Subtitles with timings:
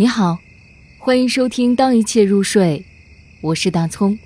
[0.00, 0.38] 你好，
[0.96, 2.86] 欢迎收听《当一切入睡》，
[3.40, 4.16] 我是大葱。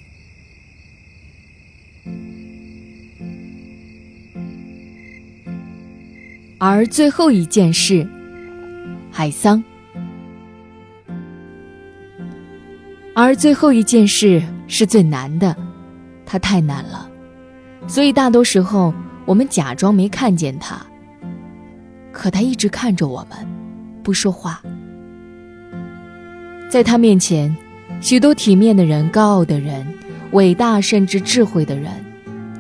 [6.59, 8.07] 而最后一件事，
[9.11, 9.65] 海桑。
[13.15, 15.57] 而最后一件事是最难的，
[16.27, 17.11] 它太难了，
[17.89, 18.93] 所以大多时候
[19.25, 20.85] 我们假装没看见它。
[22.13, 23.39] 可他一直看着我们，
[24.03, 24.63] 不说话。
[26.73, 27.55] 在他面前，
[28.01, 29.87] 许多体面的人、高傲的人、
[30.31, 31.93] 伟大甚至智慧的人，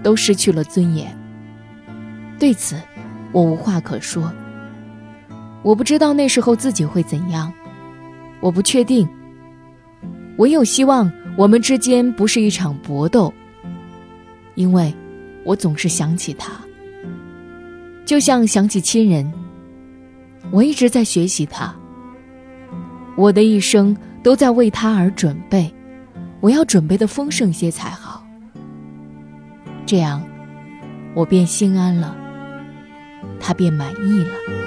[0.02, 1.10] 都失去了尊严。
[2.38, 2.76] 对此，
[3.32, 4.30] 我无话可说。
[5.62, 7.50] 我不知道那时候自己会怎样，
[8.40, 9.08] 我不确定。
[10.36, 13.32] 唯有希望我们之间不是一场搏斗，
[14.56, 14.94] 因为，
[15.42, 16.52] 我总是想起他，
[18.04, 19.32] 就像想起亲人。
[20.50, 21.74] 我一直在学习他。
[23.22, 25.72] 我的一生都在为他而准备，
[26.41, 28.27] 我要准备的丰盛些才好。
[29.86, 30.20] 这样，
[31.14, 32.16] 我便心安了，
[33.38, 34.61] 他便满意了。